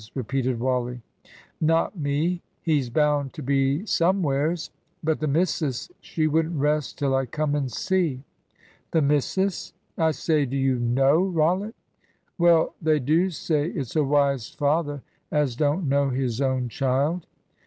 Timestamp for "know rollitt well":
10.79-12.73